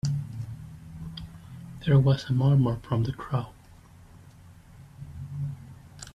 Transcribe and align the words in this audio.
There 1.85 1.99
was 1.99 2.23
a 2.27 2.33
murmur 2.33 2.77
from 2.81 3.03
the 3.03 3.13
crowd. 3.13 3.53